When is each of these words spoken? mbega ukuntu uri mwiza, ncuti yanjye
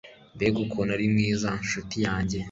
mbega 0.35 0.57
ukuntu 0.65 0.91
uri 0.95 1.07
mwiza, 1.13 1.49
ncuti 1.63 1.97
yanjye 2.07 2.37